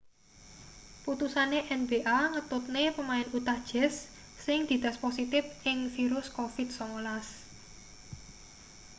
[1.03, 3.95] putusane nba ngetutne pemain utah jazz
[4.45, 6.81] sing dites positip ing virus covid-19